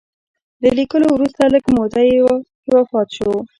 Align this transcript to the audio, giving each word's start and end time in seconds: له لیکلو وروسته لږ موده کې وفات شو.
له 0.61 0.69
لیکلو 0.79 1.07
وروسته 1.11 1.41
لږ 1.53 1.63
موده 1.75 2.03
کې 2.09 2.17
وفات 2.75 3.07
شو. 3.17 3.31